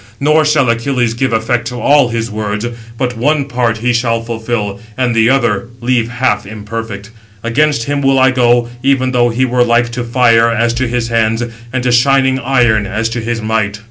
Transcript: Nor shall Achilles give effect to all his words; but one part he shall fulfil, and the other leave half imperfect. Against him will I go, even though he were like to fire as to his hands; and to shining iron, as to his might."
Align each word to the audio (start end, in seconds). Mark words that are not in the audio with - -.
Nor 0.19 0.45
shall 0.45 0.67
Achilles 0.67 1.13
give 1.13 1.31
effect 1.31 1.67
to 1.67 1.79
all 1.79 2.09
his 2.09 2.31
words; 2.31 2.65
but 2.97 3.15
one 3.15 3.45
part 3.45 3.77
he 3.77 3.93
shall 3.93 4.23
fulfil, 4.23 4.79
and 4.97 5.13
the 5.15 5.29
other 5.29 5.67
leave 5.79 6.09
half 6.09 6.43
imperfect. 6.43 7.11
Against 7.43 7.83
him 7.83 8.01
will 8.01 8.17
I 8.17 8.31
go, 8.31 8.67
even 8.81 9.11
though 9.11 9.29
he 9.29 9.45
were 9.45 9.63
like 9.63 9.89
to 9.91 10.03
fire 10.03 10.49
as 10.49 10.73
to 10.73 10.87
his 10.87 11.09
hands; 11.09 11.43
and 11.71 11.83
to 11.83 11.91
shining 11.91 12.39
iron, 12.39 12.87
as 12.87 13.09
to 13.09 13.19
his 13.21 13.41
might." 13.43 13.79